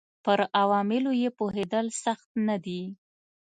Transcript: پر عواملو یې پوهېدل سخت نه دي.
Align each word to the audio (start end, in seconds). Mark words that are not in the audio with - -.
پر 0.25 0.39
عواملو 0.61 1.11
یې 1.21 1.29
پوهېدل 1.37 1.85
سخت 2.03 2.29
نه 2.47 2.55
دي. 2.65 2.81